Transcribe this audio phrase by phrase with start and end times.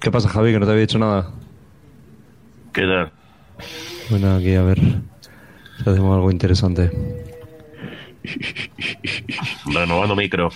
[0.00, 0.52] ¿Qué pasa, Javi?
[0.52, 1.30] Que no te había dicho nada.
[2.72, 3.10] ¿Qué tal?
[4.08, 6.90] Bueno, aquí a ver si hacemos algo interesante.
[9.66, 10.50] Renovando micro.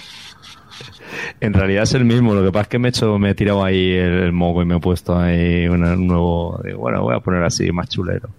[1.41, 3.35] En realidad es el mismo, lo que pasa es que me he, hecho, me he
[3.35, 6.61] tirado ahí el, el moco y me he puesto ahí un nuevo...
[6.65, 8.31] digo, bueno, voy a poner así, más chulero.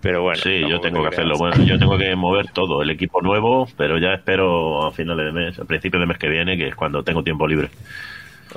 [0.00, 0.40] Pero bueno.
[0.40, 1.36] Sí, yo tengo te que hacerlo.
[1.36, 5.32] Bueno, yo tengo que mover todo, el equipo nuevo, pero ya espero a finales de
[5.32, 7.68] mes, a principios del mes que viene, que es cuando tengo tiempo libre.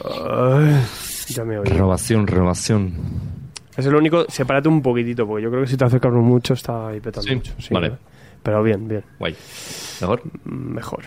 [0.03, 0.75] Ay,
[1.29, 1.65] ya me oí.
[1.67, 2.93] Renovación, renovación.
[3.75, 4.25] Es el único.
[4.29, 7.35] Sepárate un poquitito, porque yo creo que si te acercas mucho está ahí petando Sí,
[7.35, 7.53] mucho.
[7.71, 7.93] vale.
[8.43, 9.03] Pero bien, bien.
[9.19, 9.35] Guay.
[10.01, 10.21] ¿Mejor?
[10.45, 11.03] Mejor.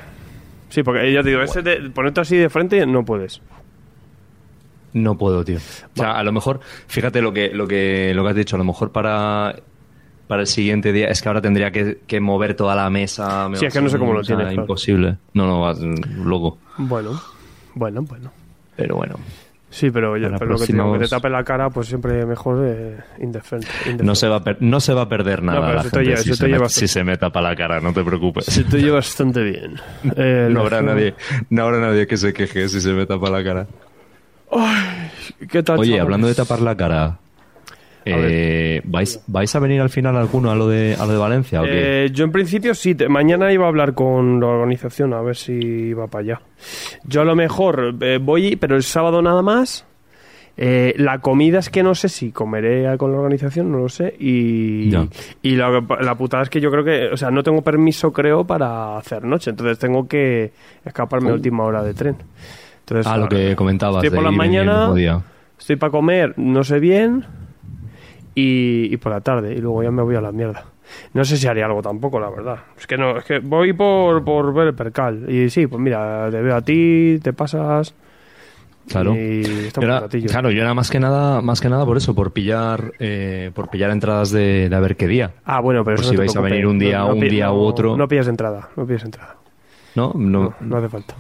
[0.68, 3.40] Sí, porque ya te digo, ese de, ponerte así de frente no puedes.
[4.95, 5.56] No puedo, tío.
[5.56, 8.59] O sea, a lo mejor, fíjate lo que, lo que, lo que has dicho, a
[8.59, 9.56] lo mejor para,
[10.28, 13.48] para el siguiente día es que ahora tendría que, que mover toda la mesa.
[13.48, 14.60] me Sí, es que no sé cómo lo tienes, claro.
[14.62, 15.16] Imposible.
[15.32, 15.74] No, no, va,
[16.24, 16.59] loco.
[16.76, 17.18] Bueno,
[17.74, 18.30] bueno, bueno.
[18.82, 19.14] Pero bueno.
[19.70, 22.27] Sí, pero, ya, Para pero lo que digo, que te tape la cara, pues siempre
[22.27, 23.68] mejor eh, indefenso.
[24.02, 26.34] No se va a, no se va a perder nada pero la gente oye- si,
[26.34, 28.45] se oye me, si se me tapa la cara, no te preocupes.
[28.46, 29.76] Se te oye bastante bien.
[30.16, 31.15] Eh, no habrá nadie,
[31.48, 33.66] no habrá nadie que se queje si se me tapa la cara.
[35.51, 36.01] ¿Qué tal, Oye, chavales?
[36.02, 37.18] hablando de tapar la cara,
[38.04, 41.60] eh, ¿vais, ¿vais a venir al final alguno a lo de, a lo de Valencia
[41.60, 42.04] o qué?
[42.06, 45.36] Eh, yo en principio sí, te- mañana iba a hablar con la organización a ver
[45.36, 46.40] si iba para allá.
[47.04, 49.86] Yo a lo mejor eh, voy, pero el sábado nada más.
[50.54, 54.14] Eh, la comida es que no sé si comeré con la organización, no lo sé.
[54.18, 55.06] Y, Ya.
[55.40, 58.45] y la, la putada es que yo creo que, o sea, no tengo permiso, creo,
[58.46, 59.48] para hacer noche.
[59.48, 60.52] Entonces tengo que
[60.84, 62.16] escaparme a última hora de tren.
[62.80, 64.04] Entonces, Ah, lo que comentabas.
[64.04, 64.92] Estoy por la mañana,
[65.58, 67.25] estoy para comer, no sé bien.
[68.34, 70.65] Y, y por la tarde, y luego ya me voy a la mierda.
[71.15, 72.59] No sé si haría algo tampoco, la verdad.
[72.78, 75.28] Es que no, es que voy por, por ver el percal.
[75.31, 77.94] Y sí, pues mira, te veo a ti, te pasas.
[78.88, 79.15] Claro.
[79.15, 82.33] Y estamos Era- claro, yo era más que nada, más que nada por eso, por
[82.33, 85.33] pillar, eh, por pillar entradas de, de a ver qué día.
[85.44, 87.60] Ah, bueno, pero eso si no te vais a venir un día- un día u
[87.60, 87.97] otro.
[87.97, 89.37] No pillas entrada, no pillas entrada.
[89.94, 90.12] ¿No?
[90.16, 90.54] No.
[90.60, 91.15] No, hace falta.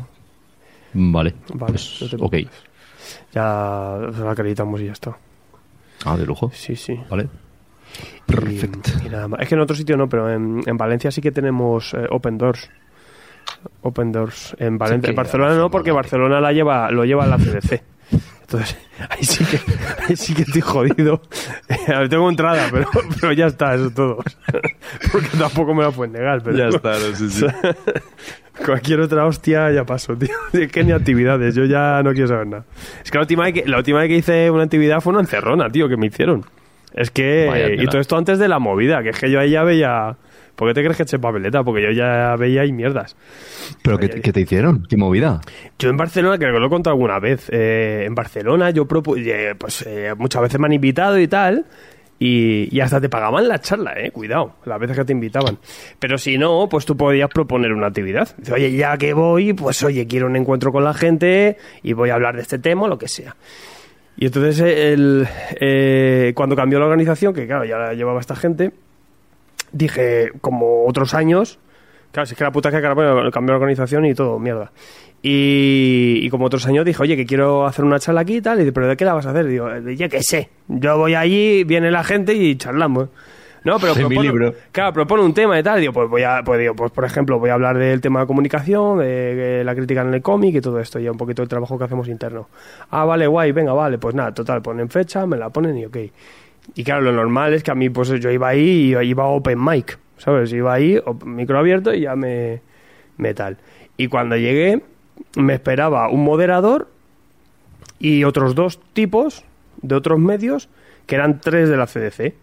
[0.94, 1.34] Vale.
[1.54, 2.34] Vale, Pues, ok.
[3.32, 5.16] Ya lo acreditamos y ya está.
[6.04, 6.50] Ah, de lujo.
[6.54, 6.98] Sí, sí.
[7.10, 7.28] Vale.
[8.26, 8.90] Perfecto.
[9.04, 9.40] y nada más.
[9.40, 12.38] Es que en otro sitio no, pero en, en Valencia sí que tenemos eh, Open
[12.38, 12.70] Doors.
[13.82, 14.56] Open Doors.
[14.58, 15.90] En Valencia, en Barcelona no, porque.
[15.92, 17.82] Barcelona la lleva, lo lleva la CDC.
[18.42, 18.76] Entonces,
[19.08, 19.60] ahí sí que,
[20.08, 21.22] ahí sí que estoy jodido.
[21.88, 22.88] A ver, tengo entrada, pero,
[23.20, 24.18] pero ya está, eso es todo.
[25.10, 26.42] Porque tampoco me la pueden negar.
[26.42, 27.46] Pero Ya está, no sé si.
[28.64, 30.34] Cualquier otra hostia ya pasó, tío.
[30.52, 32.64] Es que ni actividades, yo ya no quiero saber nada.
[33.02, 35.20] Es que la última vez que, la última vez que hice una actividad fue una
[35.20, 36.44] encerrona, tío, que me hicieron.
[36.94, 37.46] Es que...
[37.48, 40.16] Vaya y todo esto antes de la movida, que es que yo ahí ya veía...
[40.54, 41.64] ¿Por qué te crees que eché papeleta?
[41.64, 43.16] Porque yo ya veía ahí mierdas.
[43.82, 44.86] ¿Pero qué, qué te hicieron?
[44.86, 45.40] ¿Qué movida?
[45.78, 49.16] Yo en Barcelona, creo que lo he contado alguna vez, eh, en Barcelona yo propu
[49.16, 51.64] eh, pues eh, muchas veces me han invitado y tal,
[52.24, 55.58] y, hasta te pagaban la charla, eh, cuidado, las veces que te invitaban.
[55.98, 58.28] Pero si no, pues tú podías proponer una actividad.
[58.38, 62.10] Dice, oye, ya que voy, pues oye, quiero un encuentro con la gente y voy
[62.10, 63.34] a hablar de este tema lo que sea.
[64.16, 65.26] Y entonces eh, el,
[65.60, 68.72] eh, cuando cambió la organización, que claro, ya la llevaba esta gente,
[69.72, 71.58] dije, como otros años,
[72.12, 74.70] claro, si es que la puta que bueno, cambió la organización y todo, mierda.
[75.24, 78.56] Y, y como otros años dije, oye, que quiero hacer una charla aquí y tal,
[78.58, 79.46] y dice, pero ¿de qué la vas a hacer?
[79.46, 83.08] Digo, ya que sé, yo voy allí, viene la gente y charlamos.
[83.64, 84.54] No, pero De mi propone- libro.
[84.72, 85.80] Claro, propone un tema y tal.
[85.80, 88.26] Digo, pues voy a, pues digo, pues por ejemplo, voy a hablar del tema de
[88.26, 89.06] comunicación, de,
[89.36, 91.84] de la crítica en el cómic y todo esto, y un poquito del trabajo que
[91.84, 92.48] hacemos interno.
[92.90, 95.96] Ah, vale, guay, venga, vale, pues nada, total, ponen fecha, me la ponen y ok.
[96.74, 99.64] Y claro, lo normal es que a mí, pues yo iba ahí y iba open
[99.64, 100.52] mic, ¿sabes?
[100.52, 102.60] Iba ahí, micro abierto y ya me,
[103.18, 103.58] me tal.
[103.96, 104.80] Y cuando llegué,
[105.36, 106.88] me esperaba un moderador
[107.98, 109.44] y otros dos tipos
[109.80, 110.68] de otros medios
[111.06, 112.34] que eran tres de la CDC.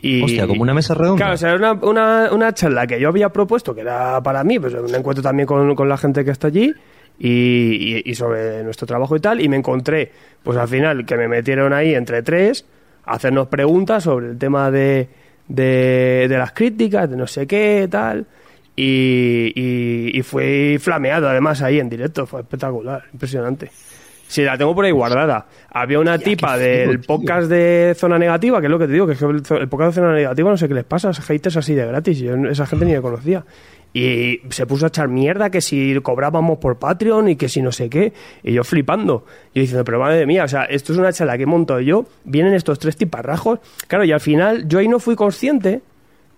[0.00, 1.16] Y, Hostia, como una mesa redonda.
[1.18, 4.44] Claro, o sea, era una, una, una charla que yo había propuesto, que era para
[4.44, 6.72] mí, pues un encuentro también con, con la gente que está allí
[7.18, 7.28] y,
[7.96, 10.12] y- y sobre nuestro trabajo y tal, y me encontré,
[10.44, 12.64] pues al final, que me metieron ahí entre tres
[13.04, 15.08] a hacernos preguntas sobre el tema de,
[15.48, 18.24] de, de las críticas, de no sé qué, tal,
[18.80, 23.70] y, y, y fue flameado además ahí en directo, fue espectacular, impresionante.
[24.28, 25.46] Sí, la tengo por ahí guardada.
[25.70, 29.14] Había una tipa del podcast de Zona Negativa, que es lo que te digo, que
[29.14, 31.56] es que el, el podcast de Zona Negativa no sé qué les pasa, esos haters
[31.56, 33.44] así de gratis, yo esa gente ni la conocía.
[33.94, 37.72] Y se puso a echar mierda que si cobrábamos por Patreon y que si no
[37.72, 39.24] sé qué, y yo flipando.
[39.54, 42.06] Yo diciendo, pero madre mía, o sea, esto es una charla que he montado yo,
[42.24, 43.60] vienen estos tres tiparrajos.
[43.88, 45.80] Claro, y al final yo ahí no fui consciente,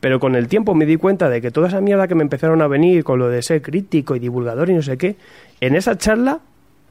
[0.00, 2.62] pero con el tiempo me di cuenta de que toda esa mierda que me empezaron
[2.62, 5.16] a venir con lo de ser crítico y divulgador y no sé qué,
[5.60, 6.40] en esa charla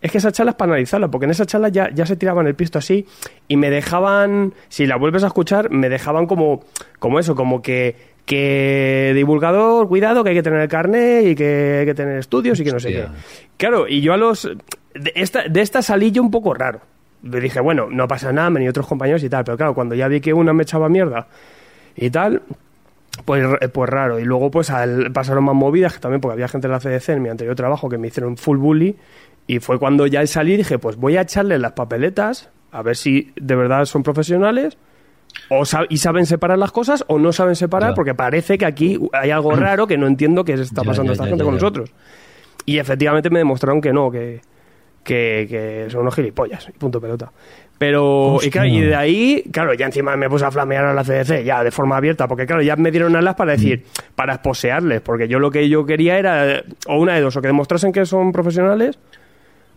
[0.02, 2.48] es que esa charla es para analizarla, porque en esa charla ya, ya se tiraban
[2.48, 3.06] el pisto así
[3.48, 6.64] y me dejaban, si la vuelves a escuchar, me dejaban como,
[7.00, 7.96] como eso, como que,
[8.26, 12.60] que divulgador, cuidado, que hay que tener el carnet y que hay que tener estudios
[12.60, 13.08] y que no sé qué.
[13.58, 14.50] Claro, y yo a los...
[14.94, 16.80] De esta, de esta salí yo un poco raro.
[17.22, 19.96] Le dije, bueno, no pasa nada, me ni otros compañeros y tal, pero claro, cuando
[19.96, 21.28] ya vi que una me echaba mierda
[21.96, 22.42] y tal,
[23.26, 24.20] pues, pues raro.
[24.20, 27.10] Y luego pues al, pasaron más movidas, que también porque había gente en la CDC
[27.10, 28.96] en mi anterior trabajo que me hicieron full bully.
[29.48, 32.96] Y fue cuando ya al salir dije, pues voy a echarles las papeletas, a ver
[32.96, 34.78] si de verdad son profesionales.
[35.50, 37.96] O y saben separar las cosas o no saben separar, Ya.
[37.96, 41.28] porque parece que aquí hay algo raro que no entiendo que está pasando ya, esta
[41.28, 41.92] gente con nosotros.
[42.66, 44.42] Y efectivamente me demostraron que no, que,
[45.04, 47.32] que, que son unos gilipollas, punto pelota.
[47.80, 48.52] Pero, y, Hostia.
[48.52, 51.64] claro, y de ahí, claro, ya encima me puse a flamear a la CDC, ya
[51.64, 53.86] de forma abierta, porque claro, ya me dieron alas para decir,
[54.16, 57.48] para esposearles, porque yo lo que yo quería era, o una de dos, o que
[57.48, 59.00] demostrasen que son profesionales,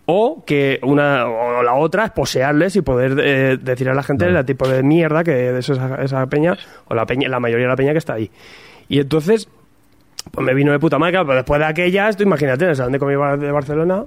[0.07, 4.27] o que una o la otra es posearles y poder eh, decir a la gente
[4.27, 6.59] el tipo de mierda que es esa, esa peña,
[6.89, 8.29] o la peña, la mayoría de la peña que está ahí.
[8.89, 9.49] Y entonces,
[10.33, 12.77] pues me vino de puta madre, claro, pero después de aquellas, tú imagínate, en el
[12.77, 14.07] salón de comida de Barcelona,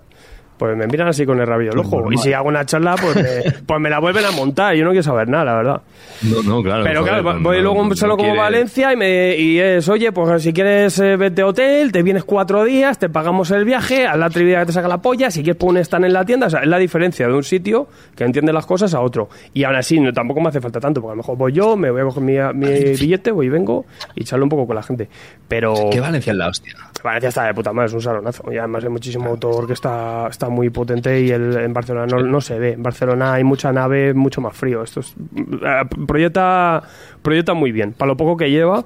[0.58, 1.98] pues me miran así con el rabillo del ojo.
[1.98, 2.14] normal.
[2.14, 4.76] Y si hago una charla, pues me, pues me la vuelven a montar.
[4.76, 5.82] Yo no quiero saber nada, la verdad.
[6.24, 6.84] No, no, claro.
[6.84, 9.60] Pero joder, claro, no- voy no- luego un no salón como Valencia y, me, y
[9.60, 13.52] es, oye, pues si quieres eh, vete a hotel, te vienes cuatro días, te pagamos
[13.52, 16.14] el viaje, haz la actividad que te saca la polla, si quieres poner stand en
[16.14, 19.02] la tienda, o sea, es la diferencia de un sitio que entiende las cosas a
[19.02, 19.30] otro.
[19.54, 21.92] Y así, no, tampoco me hace falta tanto, porque a lo mejor voy yo, me
[21.92, 23.86] voy a coger mi, mi billete, voy y vengo
[24.16, 25.10] y charlo un poco con la gente.
[25.48, 26.74] Pero Que Valencia es la hostia.
[27.04, 28.52] Valencia está de puta madre, es un salonazo.
[28.52, 32.24] Y además hay muchísimo autor que está, está muy potente y el, en Barcelona no,
[32.24, 32.74] no se ve.
[32.74, 34.84] En Barcelona hay mucha nave, mucho más frío.
[34.84, 36.82] Esto es, eh, proyecta,
[37.22, 37.94] proyecta muy bien.
[37.94, 38.86] Para lo poco que lleva,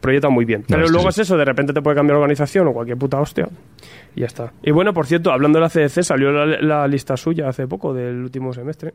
[0.00, 0.64] proyecta muy bien.
[0.68, 3.48] Pero luego es eso, de repente te puede cambiar la organización o cualquier puta hostia.
[4.14, 4.52] Y ya está.
[4.62, 7.94] Y bueno, por cierto, hablando de la CDC, salió la, la lista suya hace poco
[7.94, 8.94] del último semestre.